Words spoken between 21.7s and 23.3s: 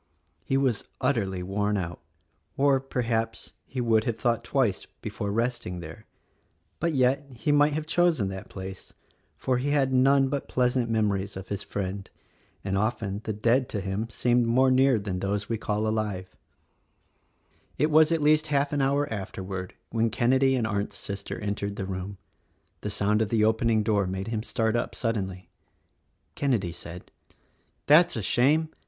the room. The sound of